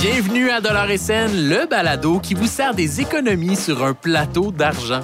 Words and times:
Bienvenue 0.00 0.50
à 0.50 0.60
Dollar 0.60 0.90
et 0.90 0.98
Scène, 0.98 1.48
le 1.48 1.66
balado 1.66 2.18
qui 2.18 2.34
vous 2.34 2.46
sert 2.46 2.74
des 2.74 3.00
économies 3.00 3.56
sur 3.56 3.82
un 3.82 3.94
plateau 3.94 4.52
d'argent. 4.52 5.00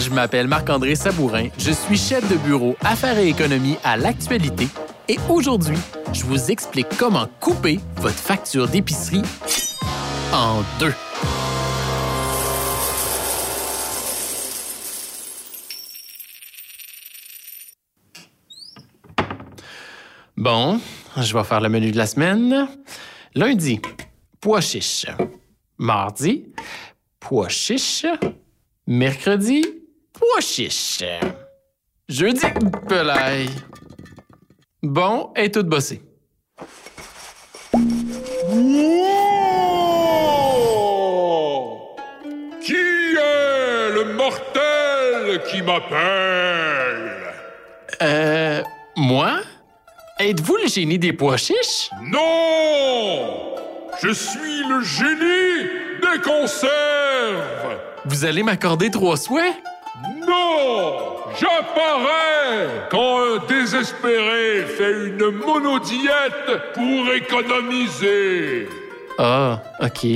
Je 0.00 0.10
m'appelle 0.10 0.48
Marc-André 0.48 0.96
Sabourin, 0.96 1.48
je 1.58 1.70
suis 1.70 1.96
chef 1.96 2.28
de 2.28 2.36
bureau 2.36 2.76
Affaires 2.82 3.18
et 3.18 3.28
économie 3.28 3.76
à 3.84 3.96
l'actualité 3.96 4.66
et 5.08 5.18
aujourd'hui, 5.28 5.78
je 6.12 6.24
vous 6.24 6.50
explique 6.50 6.88
comment 6.98 7.28
couper 7.40 7.78
votre 7.96 8.18
facture 8.18 8.66
d'épicerie 8.66 9.22
en 10.32 10.62
deux. 10.80 10.92
Bon, 20.42 20.80
je 21.16 21.38
vais 21.38 21.44
faire 21.44 21.60
le 21.60 21.68
menu 21.68 21.92
de 21.92 21.96
la 21.96 22.04
semaine. 22.04 22.66
Lundi, 23.36 23.80
pois 24.40 24.60
chiche. 24.60 25.06
Mardi, 25.78 26.52
pois 27.20 27.48
chiche. 27.48 28.06
Mercredi, 28.88 29.64
pois 30.12 30.40
chiche. 30.40 31.04
Jeudi, 32.08 32.44
pelaille. 32.88 33.50
Bon, 34.82 35.32
et 35.36 35.48
tout 35.48 35.62
bossé. 35.62 36.02
Qui 42.64 42.74
est 42.74 43.90
le 43.94 44.12
mortel 44.16 45.40
qui 45.48 45.62
m'appelle? 45.62 47.32
Euh, 48.02 48.60
moi? 48.96 49.36
Êtes-vous 50.24 50.56
le 50.62 50.68
génie 50.68 51.00
des 51.00 51.12
pois 51.12 51.36
chiches? 51.36 51.90
Non 52.00 53.56
Je 54.00 54.10
suis 54.12 54.62
le 54.68 54.80
génie 54.80 55.68
des 56.00 56.20
conserves 56.22 56.70
Vous 58.04 58.24
allez 58.24 58.44
m'accorder 58.44 58.88
trois 58.88 59.16
souhaits? 59.16 59.52
Non 60.20 61.16
J'apparais 61.40 62.86
quand 62.88 63.18
un 63.18 63.38
désespéré 63.48 64.64
fait 64.64 65.08
une 65.08 65.30
monodiète 65.44 66.72
pour 66.74 67.12
économiser. 67.14 68.68
Ah, 69.18 69.60
OK. 69.80 70.06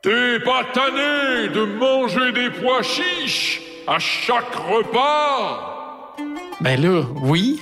T'es 0.00 0.38
pas 0.44 0.62
tanné 0.72 1.48
de 1.48 1.64
manger 1.64 2.30
des 2.30 2.50
pois 2.50 2.82
chiches 2.82 3.62
à 3.88 3.98
chaque 3.98 4.54
repas? 4.54 6.14
Ben 6.60 6.80
là, 6.80 7.02
oui. 7.22 7.60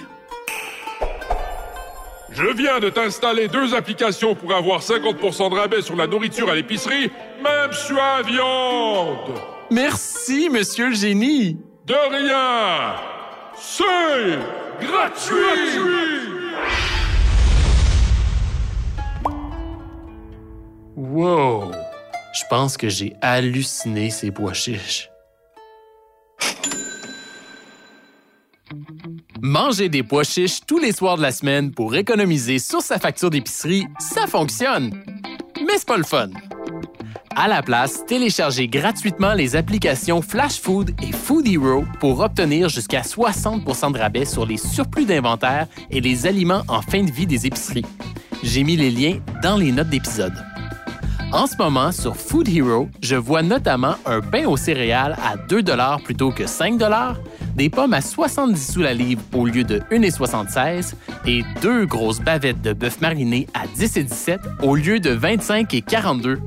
Je 2.35 2.57
viens 2.57 2.81
de 2.81 2.89
t'installer 2.89 3.47
deux 3.49 3.75
applications 3.75 4.35
pour 4.35 4.55
avoir 4.55 4.81
50% 4.81 5.51
de 5.51 5.55
rabais 5.55 5.83
sur 5.83 5.97
la 5.97 6.07
nourriture 6.07 6.49
à 6.49 6.55
l'épicerie, 6.55 7.11
même 7.43 7.73
sur 7.73 7.97
la 7.97 8.23
viande. 8.23 9.39
Merci, 9.71 10.49
monsieur 10.51 10.89
le 10.89 10.95
génie. 10.95 11.59
De 11.87 11.95
rien. 11.95 12.95
C'est 13.55 14.39
gratuit. 14.81 16.33
Wow. 20.97 21.73
Je 22.33 22.43
pense 22.49 22.79
que 22.79 22.89
j'ai 22.89 23.15
halluciné 23.21 24.09
ces 24.09 24.31
pois 24.31 24.55
chiches. 24.55 25.12
Manger 29.41 29.89
des 29.89 30.03
pois 30.03 30.25
chiches 30.25 30.61
tous 30.67 30.79
les 30.79 30.93
soirs 30.93 31.17
de 31.17 31.23
la 31.23 31.33
semaine 31.33 31.73
pour 31.73 31.95
économiser 31.95 32.59
sur 32.59 32.81
sa 32.81 32.99
facture 32.99 33.31
d'épicerie, 33.31 33.87
ça 33.99 34.27
fonctionne. 34.27 34.93
Mais 35.67 35.79
c'est 35.79 35.89
pas 35.89 35.97
le 35.97 36.05
fun. 36.05 36.29
À 37.35 37.49
la 37.49 37.63
place, 37.63 38.05
téléchargez 38.07 38.69
gratuitement 38.69 39.33
les 39.33 39.57
applications 39.57 40.21
Flash 40.21 40.61
Food 40.61 40.95
et 41.03 41.13
Food 41.13 41.49
Hero 41.49 41.85
pour 41.99 42.21
obtenir 42.21 42.69
jusqu'à 42.69 43.01
60% 43.01 43.93
de 43.93 43.99
rabais 43.99 44.25
sur 44.27 44.45
les 44.45 44.59
surplus 44.59 45.07
d'inventaire 45.07 45.67
et 45.91 46.01
les 46.01 46.27
aliments 46.27 46.63
en 46.69 46.83
fin 46.83 47.03
de 47.03 47.11
vie 47.11 47.27
des 47.27 47.47
épiceries. 47.47 47.87
J'ai 48.43 48.65
mis 48.65 48.77
les 48.77 48.91
liens 48.91 49.19
dans 49.43 49.57
les 49.57 49.73
notes 49.73 49.89
d'épisode. 49.89 50.52
En 51.33 51.47
ce 51.47 51.57
moment, 51.57 51.93
sur 51.93 52.15
Food 52.15 52.47
Hero, 52.47 52.91
je 53.01 53.17
vois 53.17 53.43
notamment 53.43 53.95
un 54.05 54.21
pain 54.21 54.47
aux 54.47 54.59
céréales 54.59 55.17
à 55.25 55.39
2 55.39 55.65
plutôt 56.05 56.31
que 56.31 56.47
5 56.47 56.79
des 57.57 57.71
pommes 57.71 57.95
à 57.95 58.03
70 58.03 58.73
sous 58.73 58.83
la 58.83 58.93
livre 58.93 59.23
au 59.33 59.47
lieu 59.47 59.65
de 59.65 59.79
1,76 59.91 60.93
et 61.27 61.43
deux 61.63 61.87
grosses 61.87 62.21
bavettes 62.21 62.61
de 62.61 62.75
bœuf 62.75 63.01
mariné 63.01 63.47
à 63.55 63.67
10 63.67 63.97
et 63.97 64.03
17 64.03 64.41
au 64.63 64.77
lieu 64.77 65.01
de 65.01 65.09
25 65.09 65.73
et 65.73 65.81
42. 65.81 66.39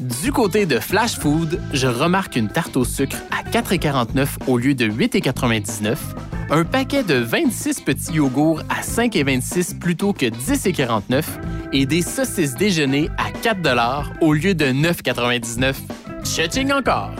Du 0.00 0.30
côté 0.32 0.66
de 0.66 0.78
Flash 0.78 1.18
Food, 1.18 1.60
je 1.72 1.86
remarque 1.86 2.36
une 2.36 2.48
tarte 2.48 2.76
au 2.76 2.84
sucre 2.84 3.16
à 3.30 3.48
4,49 3.48 4.28
au 4.46 4.58
lieu 4.58 4.74
de 4.74 4.86
8,99, 4.86 5.96
un 6.50 6.64
paquet 6.64 7.02
de 7.02 7.14
26 7.14 7.80
petits 7.80 8.12
yogourts 8.12 8.60
à 8.68 8.82
5,26 8.82 9.78
plutôt 9.78 10.12
que 10.12 10.26
10,49 10.26 11.24
et 11.72 11.86
des 11.86 12.02
saucisses 12.02 12.54
déjeuner 12.54 13.08
à 13.18 13.30
4 13.30 14.20
au 14.20 14.32
lieu 14.32 14.54
de 14.54 14.66
9,99. 14.66 15.74
Chutching 16.24 16.72
encore! 16.72 17.12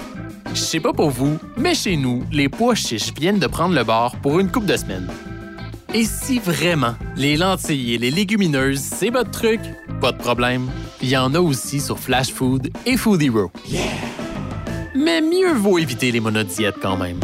Je 0.54 0.60
sais 0.60 0.80
pas 0.80 0.92
pour 0.92 1.10
vous, 1.10 1.38
mais 1.56 1.74
chez 1.74 1.96
nous, 1.96 2.24
les 2.32 2.48
pois 2.48 2.74
chiches 2.74 3.12
viennent 3.14 3.38
de 3.38 3.46
prendre 3.46 3.74
le 3.74 3.84
bord 3.84 4.16
pour 4.16 4.40
une 4.40 4.50
coupe 4.50 4.66
de 4.66 4.76
semaines. 4.76 5.08
Et 5.94 6.04
si 6.04 6.38
vraiment 6.38 6.94
les 7.16 7.36
lentilles 7.36 7.94
et 7.94 7.98
les 7.98 8.10
légumineuses, 8.10 8.80
c'est 8.80 9.10
votre 9.10 9.30
truc, 9.30 9.60
pas 10.00 10.12
de 10.12 10.18
problème. 10.18 10.68
Il 11.00 11.08
y 11.08 11.16
en 11.16 11.34
a 11.34 11.40
aussi 11.40 11.80
sur 11.80 11.98
Flash 11.98 12.32
Food 12.32 12.70
et 12.86 12.96
Food 12.96 13.22
Hero. 13.22 13.50
Mais 14.94 15.20
mieux 15.20 15.52
vaut 15.52 15.78
éviter 15.78 16.10
les 16.10 16.20
monodiètes 16.20 16.76
quand 16.82 16.96
même. 16.96 17.20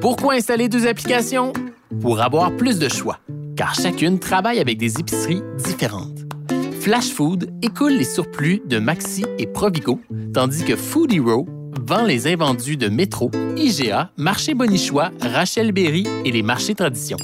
Pourquoi 0.00 0.34
installer 0.34 0.68
deux 0.68 0.86
applications? 0.86 1.52
Pour 2.00 2.20
avoir 2.20 2.54
plus 2.56 2.78
de 2.78 2.88
choix, 2.88 3.18
car 3.56 3.74
chacune 3.74 4.18
travaille 4.18 4.60
avec 4.60 4.78
des 4.78 4.98
épiceries 4.98 5.42
différentes. 5.64 6.20
Flash 6.80 7.10
Food 7.10 7.50
écoule 7.62 7.92
les 7.92 8.04
surplus 8.04 8.60
de 8.66 8.78
Maxi 8.78 9.24
et 9.38 9.46
Provigo, 9.46 10.00
tandis 10.34 10.64
que 10.64 10.76
Food 10.76 11.12
vend 11.80 12.04
les 12.04 12.26
invendus 12.26 12.76
de 12.76 12.88
Métro, 12.88 13.30
IGA, 13.56 14.10
Marché 14.16 14.54
Bonichois, 14.54 15.10
Rachel 15.20 15.72
Berry 15.72 16.06
et 16.24 16.30
les 16.30 16.42
marchés 16.42 16.74
tradition. 16.74 17.16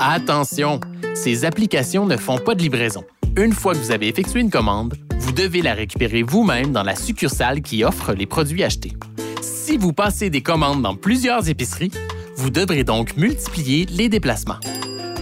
Attention, 0.00 0.80
ces 1.14 1.44
applications 1.44 2.06
ne 2.06 2.16
font 2.16 2.38
pas 2.38 2.54
de 2.54 2.62
livraison. 2.62 3.04
Une 3.36 3.52
fois 3.52 3.74
que 3.74 3.78
vous 3.78 3.90
avez 3.90 4.08
effectué 4.08 4.40
une 4.40 4.50
commande, 4.50 4.94
vous 5.18 5.32
devez 5.32 5.62
la 5.62 5.74
récupérer 5.74 6.22
vous-même 6.22 6.72
dans 6.72 6.82
la 6.82 6.96
succursale 6.96 7.62
qui 7.62 7.84
offre 7.84 8.12
les 8.12 8.26
produits 8.26 8.64
achetés. 8.64 8.92
Si 9.40 9.76
vous 9.76 9.92
passez 9.92 10.30
des 10.30 10.42
commandes 10.42 10.82
dans 10.82 10.96
plusieurs 10.96 11.48
épiceries, 11.48 11.92
vous 12.36 12.50
devrez 12.50 12.84
donc 12.84 13.16
multiplier 13.16 13.86
les 13.86 14.08
déplacements. 14.08 14.60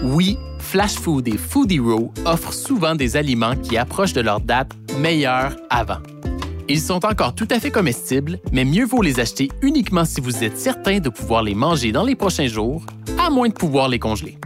Oui, 0.08 0.38
Flash 0.60 0.94
Food 0.94 1.26
et 1.26 1.36
Food 1.36 1.72
Hero 1.72 2.12
offrent 2.24 2.52
souvent 2.52 2.94
des 2.94 3.16
aliments 3.16 3.56
qui 3.56 3.76
approchent 3.76 4.12
de 4.12 4.20
leur 4.20 4.40
date 4.40 4.70
meilleure 5.00 5.56
avant. 5.68 5.98
Ils 6.68 6.80
sont 6.80 7.04
encore 7.04 7.34
tout 7.34 7.48
à 7.50 7.58
fait 7.58 7.72
comestibles, 7.72 8.38
mais 8.52 8.64
mieux 8.64 8.86
vaut 8.86 9.02
les 9.02 9.18
acheter 9.18 9.48
uniquement 9.62 10.04
si 10.04 10.20
vous 10.20 10.44
êtes 10.44 10.58
certain 10.58 11.00
de 11.00 11.08
pouvoir 11.08 11.42
les 11.42 11.56
manger 11.56 11.90
dans 11.90 12.04
les 12.04 12.14
prochains 12.14 12.46
jours, 12.46 12.86
à 13.18 13.30
moins 13.30 13.48
de 13.48 13.52
pouvoir 13.52 13.88
les 13.88 13.98
congeler. 13.98 14.38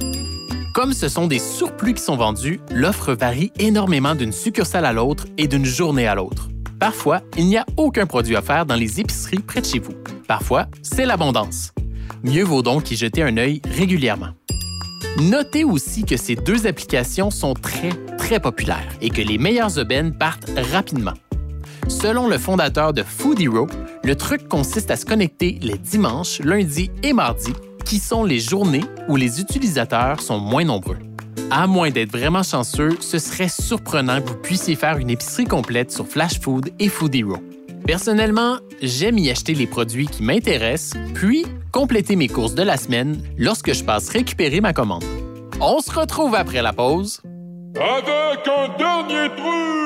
Comme 0.74 0.94
ce 0.94 1.10
sont 1.10 1.26
des 1.26 1.38
surplus 1.38 1.92
qui 1.92 2.02
sont 2.02 2.16
vendus, 2.16 2.58
l'offre 2.70 3.12
varie 3.12 3.52
énormément 3.58 4.14
d'une 4.14 4.32
succursale 4.32 4.86
à 4.86 4.94
l'autre 4.94 5.26
et 5.36 5.46
d'une 5.46 5.66
journée 5.66 6.06
à 6.06 6.14
l'autre. 6.14 6.48
Parfois, 6.78 7.20
il 7.36 7.46
n'y 7.46 7.58
a 7.58 7.66
aucun 7.76 8.06
produit 8.06 8.34
offert 8.34 8.64
dans 8.64 8.76
les 8.76 8.98
épiceries 8.98 9.40
près 9.40 9.60
de 9.60 9.66
chez 9.66 9.78
vous. 9.78 9.94
Parfois, 10.26 10.68
c'est 10.80 11.04
l'abondance. 11.04 11.72
Mieux 12.24 12.44
vaut 12.44 12.62
donc 12.62 12.90
y 12.90 12.96
jeter 12.96 13.22
un 13.22 13.36
œil 13.36 13.60
régulièrement. 13.76 14.30
Notez 15.18 15.64
aussi 15.64 16.04
que 16.04 16.16
ces 16.16 16.36
deux 16.36 16.66
applications 16.66 17.30
sont 17.30 17.54
très, 17.54 17.90
très 18.16 18.40
populaires 18.40 18.88
et 19.00 19.10
que 19.10 19.20
les 19.20 19.38
meilleures 19.38 19.78
aubaines 19.78 20.16
partent 20.16 20.50
rapidement. 20.72 21.14
Selon 21.88 22.28
le 22.28 22.38
fondateur 22.38 22.92
de 22.92 23.02
Food 23.02 23.40
Hero, 23.40 23.66
le 24.04 24.14
truc 24.14 24.48
consiste 24.48 24.90
à 24.90 24.96
se 24.96 25.04
connecter 25.04 25.58
les 25.60 25.76
dimanches, 25.76 26.38
lundis 26.40 26.90
et 27.02 27.12
mardis, 27.12 27.52
qui 27.84 27.98
sont 27.98 28.24
les 28.24 28.38
journées 28.38 28.84
où 29.08 29.16
les 29.16 29.40
utilisateurs 29.40 30.20
sont 30.20 30.38
moins 30.38 30.64
nombreux. 30.64 30.98
À 31.50 31.66
moins 31.66 31.90
d'être 31.90 32.12
vraiment 32.12 32.44
chanceux, 32.44 32.96
ce 33.00 33.18
serait 33.18 33.48
surprenant 33.48 34.22
que 34.22 34.28
vous 34.28 34.36
puissiez 34.36 34.76
faire 34.76 34.98
une 34.98 35.10
épicerie 35.10 35.44
complète 35.44 35.90
sur 35.90 36.06
Flash 36.06 36.40
Food 36.40 36.70
et 36.78 36.88
Food 36.88 37.14
Hero. 37.14 37.38
Personnellement, 37.86 38.58
j'aime 38.82 39.18
y 39.18 39.30
acheter 39.30 39.54
les 39.54 39.66
produits 39.66 40.06
qui 40.06 40.22
m'intéressent, 40.22 40.98
puis 41.14 41.44
compléter 41.72 42.16
mes 42.16 42.28
courses 42.28 42.54
de 42.54 42.62
la 42.62 42.76
semaine 42.76 43.22
lorsque 43.38 43.72
je 43.72 43.84
passe 43.84 44.08
récupérer 44.08 44.60
ma 44.60 44.72
commande. 44.72 45.04
On 45.60 45.80
se 45.80 45.90
retrouve 45.90 46.34
après 46.34 46.62
la 46.62 46.72
pause. 46.72 47.20
Avec 47.76 48.48
un 48.48 48.78
dernier 48.78 49.28
truc 49.36 49.80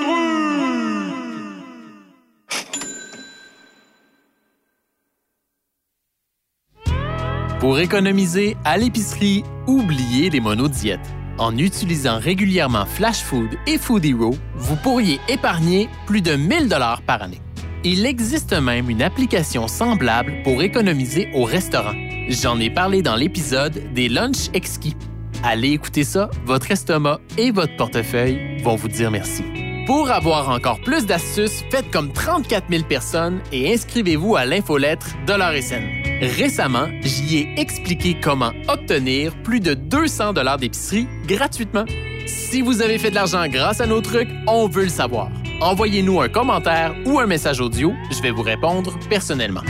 Pour 7.60 7.78
économiser 7.78 8.58
à 8.66 8.76
l'épicerie, 8.76 9.42
oubliez 9.66 10.28
les 10.28 10.40
monodiètes. 10.40 11.14
En 11.38 11.56
utilisant 11.56 12.18
régulièrement 12.18 12.84
Flash 12.84 13.22
Food 13.22 13.56
et 13.66 13.78
Food 13.78 14.04
Hero, 14.04 14.34
vous 14.54 14.76
pourriez 14.76 15.18
épargner 15.28 15.88
plus 16.06 16.20
de 16.20 16.36
1000 16.36 16.68
dollars 16.68 17.00
par 17.00 17.22
année. 17.22 17.40
Il 17.86 18.06
existe 18.06 18.54
même 18.54 18.88
une 18.88 19.02
application 19.02 19.68
semblable 19.68 20.42
pour 20.42 20.62
économiser 20.62 21.28
au 21.34 21.44
restaurant. 21.44 21.92
J'en 22.28 22.58
ai 22.58 22.70
parlé 22.70 23.02
dans 23.02 23.14
l'épisode 23.14 23.92
des 23.92 24.08
lunchs 24.08 24.48
exquis. 24.54 24.96
Allez 25.42 25.72
écouter 25.72 26.02
ça, 26.02 26.30
votre 26.46 26.70
estomac 26.70 27.20
et 27.36 27.50
votre 27.50 27.76
portefeuille 27.76 28.62
vont 28.62 28.76
vous 28.76 28.88
dire 28.88 29.10
merci. 29.10 29.44
Pour 29.86 30.10
avoir 30.10 30.48
encore 30.48 30.80
plus 30.80 31.04
d'astuces, 31.04 31.62
faites 31.70 31.90
comme 31.90 32.10
34 32.10 32.70
000 32.70 32.84
personnes 32.84 33.40
et 33.52 33.74
inscrivez-vous 33.74 34.34
à 34.34 34.46
l'infolettre 34.46 35.08
SN. 35.26 35.82
Récemment, 36.22 36.88
j'y 37.02 37.36
ai 37.36 37.60
expliqué 37.60 38.16
comment 38.18 38.52
obtenir 38.66 39.34
plus 39.42 39.60
de 39.60 39.74
200 39.74 40.32
dollars 40.32 40.56
d'épicerie 40.56 41.06
gratuitement. 41.26 41.84
Si 42.24 42.62
vous 42.62 42.80
avez 42.80 42.96
fait 42.96 43.10
de 43.10 43.16
l'argent 43.16 43.46
grâce 43.46 43.82
à 43.82 43.86
nos 43.86 44.00
trucs, 44.00 44.30
on 44.46 44.68
veut 44.68 44.84
le 44.84 44.88
savoir. 44.88 45.28
Envoyez-nous 45.60 46.20
un 46.20 46.28
commentaire 46.28 46.94
ou 47.06 47.18
un 47.18 47.26
message 47.26 47.60
audio, 47.60 47.92
je 48.10 48.20
vais 48.20 48.30
vous 48.30 48.42
répondre 48.42 48.98
personnellement. 49.08 49.62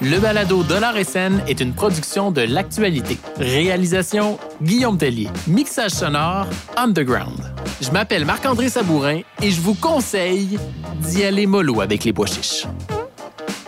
Le 0.00 0.18
balado 0.18 0.62
Dollar 0.64 0.94
SN 1.02 1.40
est 1.48 1.60
une 1.60 1.72
production 1.72 2.30
de 2.30 2.42
l'actualité. 2.42 3.16
Réalisation 3.38 4.38
Guillaume 4.60 4.98
Tellier. 4.98 5.28
Mixage 5.46 5.92
sonore 5.92 6.46
Underground. 6.76 7.54
Je 7.80 7.90
m'appelle 7.90 8.26
Marc-André 8.26 8.68
Sabourin 8.68 9.20
et 9.40 9.50
je 9.50 9.60
vous 9.60 9.74
conseille 9.74 10.58
d'y 11.00 11.24
aller 11.24 11.46
mollo 11.46 11.80
avec 11.80 12.04
les 12.04 12.12
bois 12.12 12.26
chiches. 12.26 12.66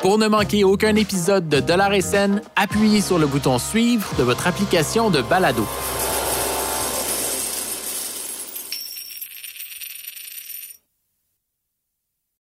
Pour 0.07 0.19
ne 0.19 0.29
manquer 0.29 0.63
aucun 0.63 0.95
épisode 0.95 1.49
de 1.49 1.59
Dollar 1.59 1.91
SN, 2.01 2.41
appuyez 2.55 3.01
sur 3.01 3.19
le 3.19 3.27
bouton 3.27 3.59
Suivre 3.59 4.09
de 4.17 4.23
votre 4.23 4.47
application 4.47 5.11
de 5.11 5.21
balado. 5.21 5.67